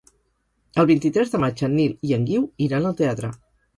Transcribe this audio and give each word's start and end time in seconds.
El 0.83 0.87
vint-i-tres 0.91 1.33
de 1.35 1.41
maig 1.45 1.61
en 1.67 1.75
Nil 1.81 1.93
i 2.09 2.17
en 2.19 2.25
Guiu 2.31 2.49
iran 2.69 2.89
al 2.91 2.97
teatre. 3.03 3.31